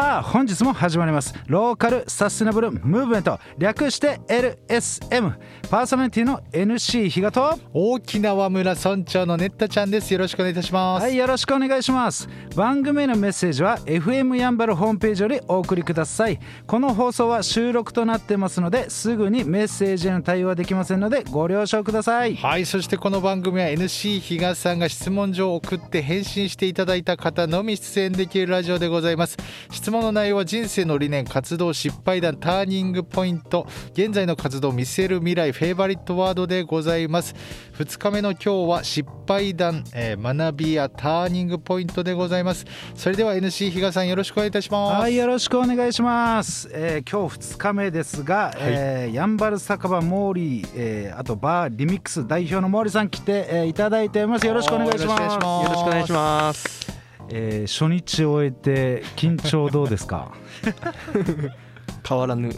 [0.00, 1.34] さあ本日も始まります。
[1.46, 3.38] ローカルサステナブルムーブメント。
[3.58, 5.34] 略して LSM
[5.70, 29.36] パーソナリティの NC 比嘉と沖縄村村長のネッタちゃんですよろしくお願いいたしますはいよろしくお願いします番組へのメッセージは FM やんばるホームページよりお送りくださいこの放送は収録となってますのですぐにメッセージへの対応はできませんのでご了承くださいはいそしてこの番組は NC 比嘉さんが質問状を送って返信していただいた方のみ出演できるラジオでございます
[29.70, 33.66] 質問の内容は人生の理念活動失敗談ターニングポイント。
[33.92, 37.34] 現在の活動見せる未来フェイバリットワードでございます。
[37.78, 42.64] 2日目の今日は失敗談、えー学びやターニングポイントでございます。
[42.94, 45.00] それでは NC 比嘉さんよろしくお願いいたします。
[45.00, 54.46] はいよろしくお願いします、えー今日2日目ですが、えーやんばる酒場モーリー、えーあとバーリミックス代表のモーリーさん来て、えーいただいてます。
[54.46, 55.22] よろしくお願いします。
[55.22, 55.28] よ
[55.68, 56.99] ろしくお願いします
[57.30, 60.32] えー初日を終えて緊張どうですか？
[62.08, 62.48] 変わらぬ。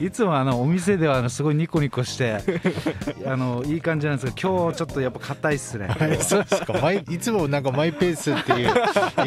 [0.00, 2.38] いつもあのお店ではあのすごいニコニコして
[3.26, 5.86] あのいい感じなんですけど今日ちょっとやっぱ硬いっすね。
[5.88, 6.72] はいそうですか。
[6.80, 8.68] マイいつもなんかマイペースっていう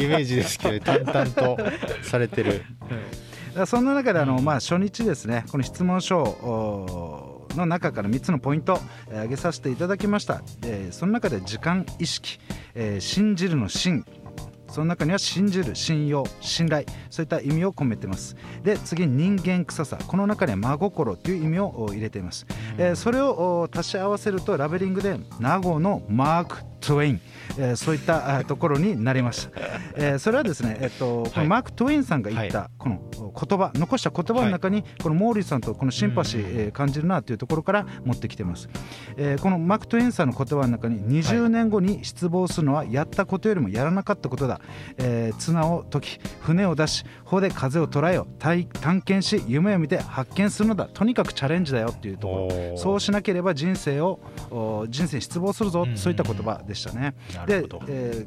[0.02, 1.56] イメージですけど淡々と
[2.02, 2.64] されてる。
[2.82, 12.40] だからそんな中であの、まあ、初日ですねこの質問書おの中から3つのポイント、えー挙げさせていただきました、えーその中で時間意識、
[12.74, 14.04] えー信じるの信
[14.72, 16.86] その中には信じる信用信頼。
[17.10, 18.36] そういった意味を込めてます。
[18.64, 19.98] で次人間臭さ。
[20.06, 22.46] この中には真心という意味を入れています、
[22.78, 27.20] えーそれをお足し合わせるとラベリングで名護のマーク・トゥエイン、
[27.58, 29.60] えーそういったあところになりました、
[29.96, 38.68] えーそれはですね、えっとこのマーク・トゥエインさんが言ったこの言葉残した言葉の中にこのもーりーさんとこのシンパシー、えー感じるなというところから持ってきてます、
[39.16, 44.60] えーこのマーク・トゥエインさんの言葉の中に20年後に失望するのはやったことよりもやらなかったことだ、
[44.98, 48.26] えー綱を解き船を出し帆で風を捉えよ。
[48.38, 50.86] 体探検し夢を見て発見するのだ。
[50.92, 55.96] とにかくチャレンジだよっていうところそうしなければ人生をお人生に失望するぞ、うん。
[55.96, 57.14] そういった言葉でしたね。
[57.46, 58.26] でえ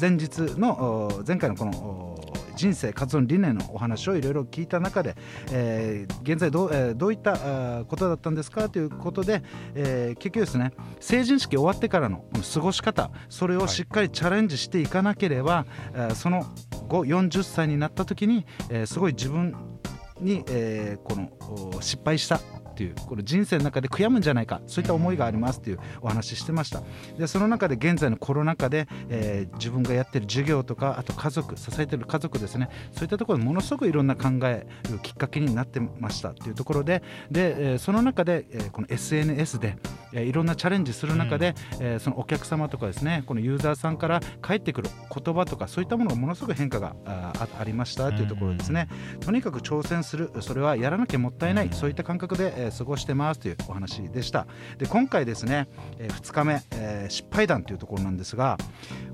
[0.00, 5.16] 前日のお前回のこのお人生活動の理念のお話をいろいろ聞いた中で、
[5.50, 9.42] えー現在どう,、えーどういったことだったんですかということで、
[9.74, 16.46] えー結局ですね成人式終わってからの過ごし方それをしっかりチャレンジしていかなければ、えーその
[16.88, 19.54] 後40歳になった時に、えーすごい自分
[20.20, 21.28] に、えーこの
[21.76, 22.40] お失敗した
[22.82, 26.82] っていうこの人生の中で悔やむんじゃないかそういった思いがありますっていうお話ししてました。
[27.18, 32.68] でその中で現在のコロナ禍で、えー自分がやってる授業とかあと家族支えてる家族ですね。
[32.92, 39.76] そういったところでものすごくいろんな考えるきっかけになってましたっていうところでで、えーその中で、えーこの SNS で、
[40.12, 48.88] えーいろんなチャレンジする中で、えーそのお客様とかですねこのユーザーさんから返ってくる言葉とかそういったものがものすごく変化がああありましたというところですね、
[49.20, 50.30] とにかく挑戦する。
[50.40, 54.46] それはやらなきゃもったいない、そういった感覚で、えー過ごしてますというお話でした。
[54.78, 55.68] で今回ですね、
[55.98, 58.56] え2日目、えー失敗談というところなんですが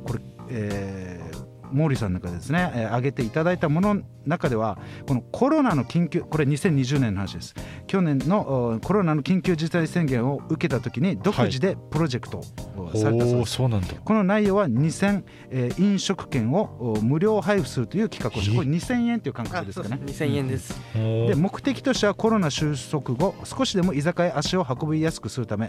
[0.04, 0.20] これ、
[0.50, 7.54] えーモーリーさんの中でですね、えー挙げていただいたものの中ではこのコロナの緊急これ2020年の話です。
[7.86, 13.88] 去年のおコロナの緊急事態宣言を受けた時に独自でプロジェクトをされたそうです、おおそうなんだ。
[14.04, 20.00] この内容は2000、えー飲食券をお無料配布するという企画をしてこれ2000円という感覚ですかね。
[20.04, 20.78] 二千円です。
[20.94, 25.68] で目的としてはコロナ収束後少しでも居酒屋足を運びやすくするため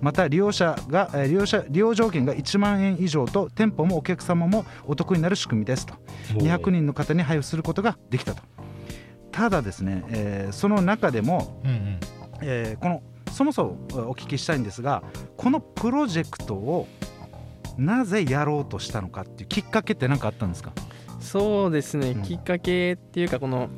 [0.00, 5.94] また利用者がえー利用者利用条件が1万円以上と店舗もお客様もお得になる仕組みですと。
[6.34, 8.42] 200人の方に配布することができたと。
[9.32, 11.98] ただですね、えーその中でも、うんうん。
[12.42, 15.02] えーこのそもそもえーお聞きしたいんですが
[15.36, 16.88] このプロジェクトを
[17.78, 20.72] なぜやろうとしたのかっていうきっかけって何かあったんですか？
[21.20, 22.22] そうですね、うん。
[22.22, 23.68] きっかけっていうかこの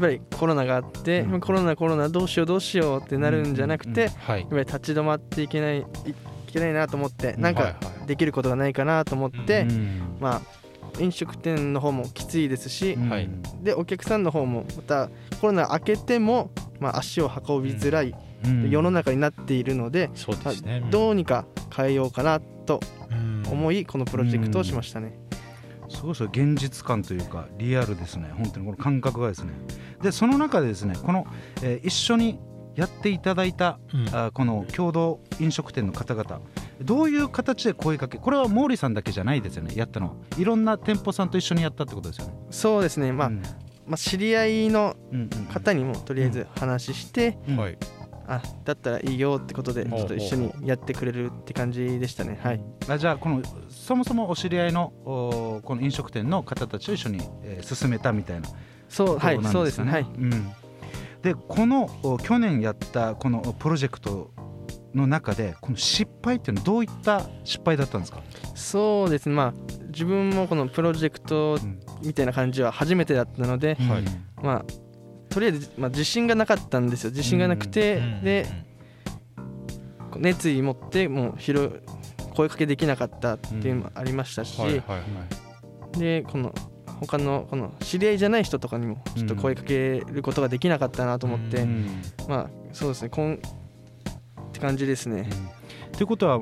[0.00, 1.40] ぱりコロナがあって、うん。
[1.40, 4.40] コロナコロナどうしようどうしようってなるんじゃなくて、はい。
[4.40, 5.84] やっぱり立ち止まっていけないいい
[6.52, 7.70] けないなと思って、なんはいかは
[8.04, 8.06] い。
[8.06, 10.60] できることがないかなと思って、うんまあ
[10.98, 12.98] 飲食店の方もきついですし、
[13.62, 15.08] でお客さんの方もまた
[15.40, 16.50] コロナ明けても、
[16.80, 18.14] まあ、足を運びづらい
[18.44, 18.70] うん。
[18.70, 20.36] 世の中になっているので、そう
[20.90, 22.80] どうにか変えようかなと
[23.10, 23.42] うん。
[23.50, 25.18] 思いこのプロジェクトをしましたね。
[25.90, 28.30] すごい現実感というかリアルですね。
[28.36, 29.52] 本当にこの感覚がですね。
[30.02, 31.26] でその中でですねこの、
[31.62, 32.38] えー一緒に
[32.76, 34.08] やっていただいた、うん。
[34.14, 36.40] あこの共同飲食店の方々
[36.82, 39.74] どういう形で声かけこれは毛利さんだけじゃないですよね。
[39.76, 40.12] やったのは。
[40.38, 42.34] いろんな店舗さんと一緒にやったってことですよね。
[42.50, 43.42] そうですね、まあうん。
[43.86, 44.94] まあ、知り合いの
[45.52, 47.56] 方にもとりあえず話して、うん。
[47.56, 47.78] はい
[48.32, 52.38] あだったらいいよってことでちょっと一緒にやってくれるって感じでしたね。
[52.40, 52.62] はい。
[52.88, 58.48] あじゃあこのそもそもお知り合いのおこの飲食店の方たちと一緒に、えー進めたみたいな
[58.88, 59.90] そうはいそうですね。
[59.90, 60.02] はい。
[60.02, 60.52] うん、
[61.22, 64.30] でこのお去年やったこのプロジェクト
[64.94, 68.22] の中でこの失敗っていうのはどういった失敗だったんですか、
[68.54, 69.34] そうですね。
[69.34, 69.54] まあ
[69.88, 71.80] 自分もこのプロジェクトうん。
[72.02, 74.04] みたいな感じは初めてだったので、はい。
[74.42, 74.64] まあ
[75.30, 77.10] とりあえず、まあ、自信がなかったんですよ。
[77.10, 78.46] 自信がなくて、うんで
[80.16, 81.70] 熱意持ってもう広
[82.34, 84.98] 声かけできなかったっていうのもありましたし、はいはいは
[85.96, 85.98] い。
[85.98, 86.52] でこの
[87.00, 93.38] 他のこの知り合いじゃない人とかにもちょっと声かけることができなかったなと思って、うんまあそうですねこんっ
[94.52, 95.30] て感じですね、
[95.92, 96.40] ということは、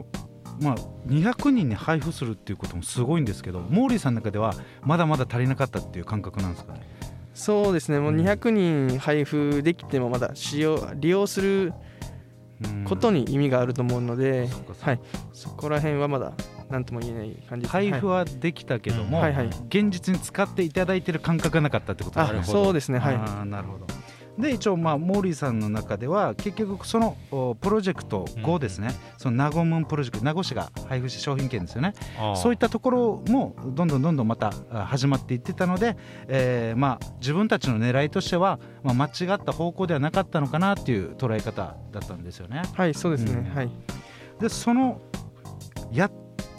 [0.60, 0.76] まあ、
[1.06, 6.80] 200人に配布するっていうこともすごいんですけどモーリーさんの中ではまだまだ足りなかったっていう感覚なんですかね？
[7.38, 8.00] そうですね。
[8.00, 11.72] もう200人配布できてもまだ使用利用する
[12.84, 14.48] ことにに意味があると思うので、
[14.80, 15.00] はい。
[15.32, 16.32] そこら辺はまだ
[16.68, 17.72] 何とも言えない感じです。
[17.72, 19.46] 配布ははできたけども、はいはい。
[19.68, 22.52] 現実に使っていただいてる感覚がなかったってことい、あですね。
[22.52, 22.98] そうですね。
[22.98, 23.14] はい。
[23.14, 23.86] あーなるほど
[24.38, 31.92] で一応まあモーリーさんの中では結局そのおプロジェクト後ですね、そのナゴムンプロジェクト名護市が配布した商品券ですよね。
[32.36, 35.96] そういったところもどんどんどんどんまたあ始まっていってたので、
[36.28, 42.62] えーまあ、自分たちの狙いとしては、まあ、間違った方向ではなかったのかなっていう捉え方だったんですよね。
[42.74, 43.54] はいそうですね、うん。
[43.54, 43.70] はい。
[44.40, 45.00] でその
[45.92, 46.10] や、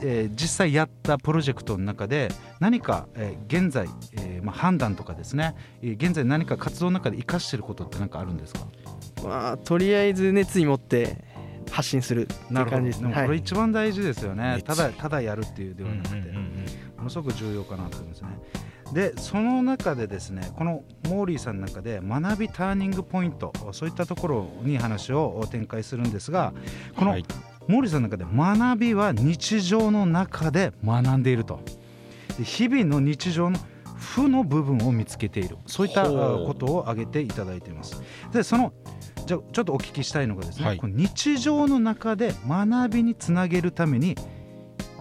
[0.02, 2.30] えー実際やったプロジェクトの中で
[2.60, 8.62] 何か、えー現在、えーまあ、判断とかですね、えー現在何か活動の中で生かしていることって何かあるんですか？
[9.24, 11.18] まあとりあえず熱意持って
[11.72, 14.64] 発信するっていう感じでもこれ一番大事ですよね、熱意。
[14.64, 16.16] ただただやるっていうではなくて、
[16.98, 18.30] ものすごく重要かなと思いますね。
[18.94, 26.54] でその中でですねこのモーリーさんの中で学びターニングポイントそういったところに話を展開するんですが
[26.96, 27.26] この、はい。
[27.68, 31.60] モーリーさんの中で学びは日常の中で学んでいると。
[32.40, 33.60] で日々の日常の
[34.00, 35.58] 負の部分を見つけている。
[35.68, 38.02] そういったことを挙げていただいています。
[38.32, 38.74] でその
[39.26, 40.78] じゃあちょっとお聞きしたいのがですね、はい。
[40.78, 44.16] この日常の中で学びにつなげるために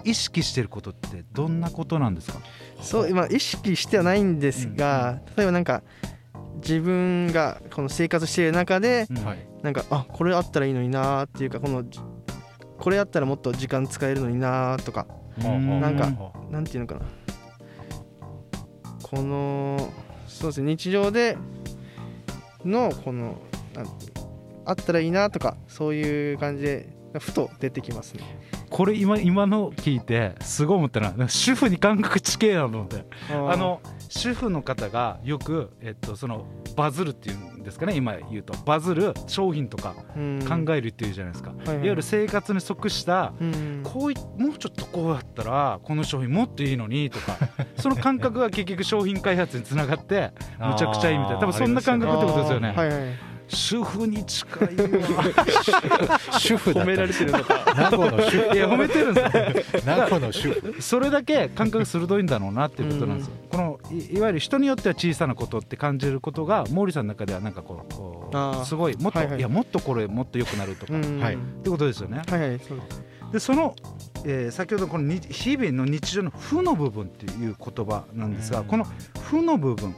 [0.04, 2.38] 意識していることってどんなことなんですか？
[2.82, 5.82] そう今意識してはないんですが、例えばなんか
[6.56, 9.48] 自分がこの生活している中ではい。
[9.62, 12.00] なんかあこれあったらいいのになーっていうかこのじ
[12.78, 15.06] これあったらもっと時間使えるのになーとか
[15.42, 15.80] うん。
[15.80, 17.00] なんかはなんていうのかな
[19.10, 19.90] この
[20.26, 21.36] そうですね日常で
[22.64, 23.38] のこの
[23.74, 23.86] なん
[24.64, 26.88] あったらいいなとかそういう感じで
[27.18, 28.22] ふと出てきますね。
[28.68, 36.44] これ今今の聞いてすごい思ったな主婦に感覚地形なのと思ってあの主婦の方がよく、えっと、その
[36.76, 38.54] バズるっていうんですかね今言うと。
[38.64, 43.80] バズる商品とか考えるっていうじゃないですか、いはいわゆる生活に即したうん。
[43.84, 47.36] こういもうちょっとこうやったらこの商品もっといいのにとか
[47.76, 51.40] その感覚が結局商品開発につながってむちゃくちゃいいみたいな。
[51.40, 54.70] 多分そんな感覚ってことですよね、はいはい主婦に近いわ。
[56.38, 57.64] 主婦褒められてるのか。
[57.74, 59.82] 名護の主婦いや褒めてるんですよ。
[59.84, 63.32] 名護の主婦それだけ感覚鋭いんだろうなっていうことなんですよ。
[63.50, 68.30] このいいわゆる人によっては小さなことって感じることが毛利さんの中ではなんかこ
[68.62, 69.42] うすごいもっと、はいはいい。
[69.42, 71.00] やもっとこれもっと良くなるとか、は
[71.32, 71.38] い。
[71.64, 72.22] てことですよね。
[72.28, 73.02] はいはいそうです。
[73.32, 73.76] でその、
[74.24, 78.66] えー先ほどこのに日々の日常の負の部分っていう言葉なんですが、うん。
[78.66, 78.86] この
[79.22, 79.94] 負の部分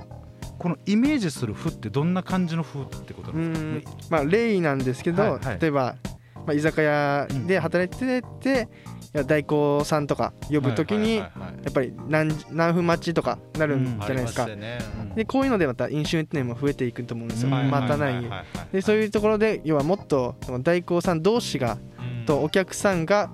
[0.61, 5.59] このイメージする負ってどんな感じの負ってことうなんですか、んまあ例なんですけど、はいはい。
[5.59, 5.97] 例えば、
[6.35, 8.69] まあ、居酒屋で働いてて、
[9.15, 11.33] いや代行さんとか呼ぶときに、や
[11.71, 14.79] っぱり何何分待ちとかなるんじゃないですか、ありましたね。
[15.01, 15.15] うん。
[15.15, 18.23] でこういうのでまた飲酒運転も増えていくと思うんですよ、うん待たない
[18.71, 22.27] でそういうところで要はもっと代行さん同士がうん。
[22.27, 23.31] とお客さんが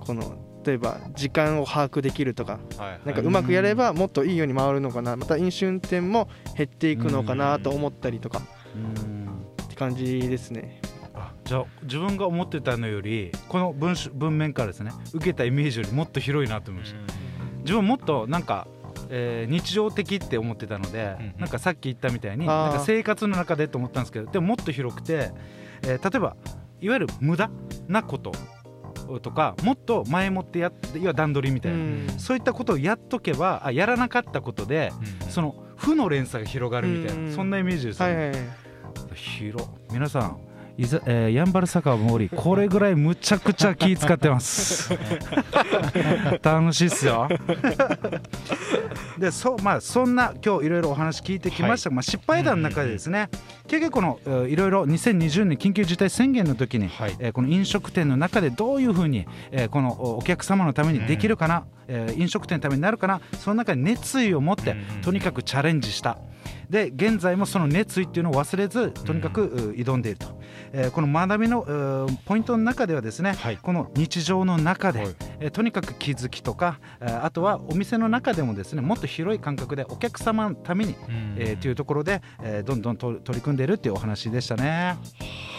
[0.00, 3.00] この例えば時間を把握できるとかはいはい。
[3.04, 8.42] なんかうまくやればもっといいように回るのかなまた飲酒運転も減っていくのかなと思ったりとか
[8.74, 9.28] うん
[9.62, 10.80] って感じですね。
[11.14, 17.00] あじゃあ自分が思ってたのよりこの文章文面からですね受けたイメージよりもっと広いなと思いました。
[17.58, 18.66] 自分もっとなんか、
[19.10, 21.34] えー日常的って思ってたので、うんうん。
[21.38, 25.30] なんかさっき言ったみたいになんか生活の中でと思ったんですけどでももっと広くて、
[25.82, 26.36] えー例えば
[26.80, 27.50] いわゆる無駄
[27.88, 28.32] なこと
[29.22, 32.06] とかもっと前もってやっていわゆる段取りみたいな、うん。
[32.18, 34.92] そういったことをやっとけばあやらなかったことで
[35.22, 35.30] うん。
[35.30, 37.34] その負の連鎖が広がるみたいな、うん。
[37.34, 38.14] そんなイメージですよね。
[38.14, 38.48] はいはいはい。
[39.14, 40.38] 広皆さん
[40.76, 44.92] いざ、えー、ヤンバル坂は森これぐらいむちゃくちゃ気使ってます。
[46.42, 47.28] 楽しいっすよ
[49.18, 53.28] でそうまあそんな今日いろいろお話聞いてきましたが、まあ、失敗談の中でですね、
[53.66, 57.16] 結局このえーいろいろ2020年緊急事態宣言の時に、はい。
[57.18, 63.20] えーこの飲食店の中でどういうふうに、えーこのおお客様のためにできるかな、えー飲食店のためになるかな。
[63.38, 66.18] その中に熱意を持って、とにかくチャレンジした。
[66.68, 70.40] で現在もその熱意っていうのを忘れずとにかくう挑んでいると、
[70.72, 73.58] えーこの学びのうポイントの中ではですね、はい。
[73.58, 75.14] この日常の中で、はい。
[75.40, 80.96] えーとにかく気づきとか、えーあとはお店の中でもですねもっと広い感覚でお客様のために、
[81.36, 84.96] えーというところで、えーどんどんと取り組んでいるっていうお話でしたね。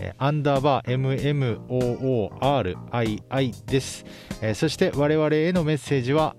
[0.00, 0.94] えーアンダーバー
[1.68, 4.04] MMOORII です、
[4.40, 6.34] えーそして我々へのメッセージは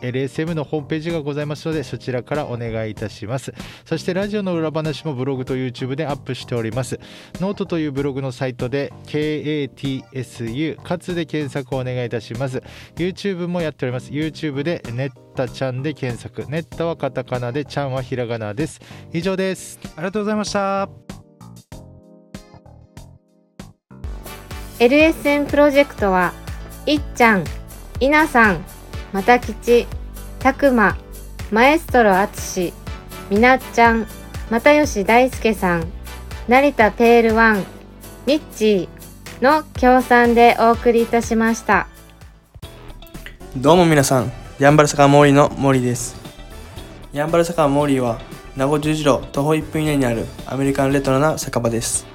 [0.00, 3.52] LSM のホームページがございますのでそちらからお願いいたします。
[3.84, 6.98] そしてラジオの裏話もブログと YouTube でアップしております。
[7.40, 12.62] ノートというブログのサイトで KATSU かつで検索をお願いいたします。
[12.96, 14.10] YouTube もやっております。
[14.10, 16.50] YouTube でネッタちゃんで検索。
[16.50, 18.80] ネッタはカタカナでちゃんはひらがなです。
[19.12, 19.78] 以上です。
[19.96, 20.88] ありがとうございました。
[24.78, 26.34] LSN プロジェクトは
[26.84, 27.44] いっちゃん、
[27.98, 28.64] いなさん、
[29.16, 29.86] またきち、
[30.40, 30.94] たくま、
[31.50, 32.74] マエストロあつし、
[33.30, 34.06] みなっちゃん、
[34.50, 35.86] 又吉大輔さん、
[36.48, 37.64] 成田ペールワン、
[38.26, 41.88] ミッチーの協賛でお送りいたしました。
[43.56, 46.14] どうも皆さん、ヤンバル坂モーリーの森です。
[47.14, 48.20] ヤンバル坂モーリーは、
[48.54, 52.06] 名護十字路徒歩1分以内にあるアメリカンレトロな酒場です。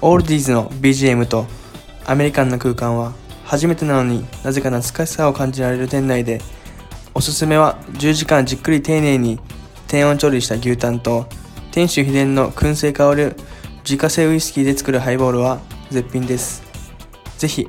[0.00, 1.46] オールディーズの BGM と
[2.06, 3.12] アメリカンな空間は、
[3.48, 6.42] 初めてなのになぜか懐かしさを感じられる店内で、
[7.14, 9.40] おすすめは10時間じっくり丁寧に
[9.86, 11.24] 低温調理した牛タンと、
[11.72, 13.36] 店主秘伝の燻製香る
[13.84, 16.62] 自家製ウイスキーで作るハイボールは絶品です。
[17.38, 17.66] ぜひ、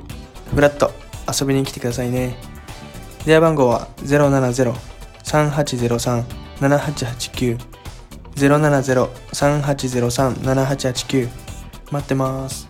[0.54, 0.92] フラッと
[1.26, 2.36] 遊びに来てくださいね。
[3.24, 3.88] 電話番号は
[5.24, 7.58] 070-3803-7889
[8.36, 11.28] 070-3803-7889
[11.90, 12.69] 待ってます。